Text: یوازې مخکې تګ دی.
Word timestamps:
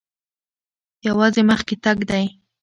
یوازې 1.07 1.41
مخکې 1.49 1.75
تګ 1.83 1.97
دی. 2.09 2.25